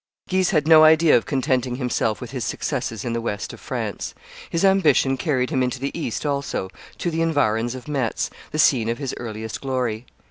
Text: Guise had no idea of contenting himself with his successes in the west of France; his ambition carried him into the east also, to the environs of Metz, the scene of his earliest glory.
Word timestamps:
Guise 0.27 0.49
had 0.49 0.67
no 0.67 0.83
idea 0.83 1.15
of 1.15 1.27
contenting 1.27 1.75
himself 1.75 2.19
with 2.19 2.31
his 2.31 2.43
successes 2.43 3.05
in 3.05 3.13
the 3.13 3.21
west 3.21 3.53
of 3.53 3.59
France; 3.59 4.15
his 4.49 4.65
ambition 4.65 5.15
carried 5.15 5.51
him 5.51 5.61
into 5.61 5.79
the 5.79 5.95
east 5.95 6.25
also, 6.25 6.71
to 6.97 7.11
the 7.11 7.21
environs 7.21 7.75
of 7.75 7.87
Metz, 7.87 8.31
the 8.49 8.57
scene 8.57 8.89
of 8.89 8.97
his 8.97 9.13
earliest 9.17 9.61
glory. 9.61 10.07